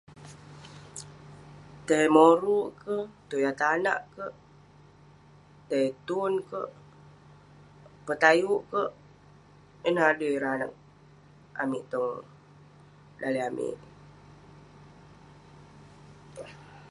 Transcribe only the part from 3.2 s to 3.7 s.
tuyah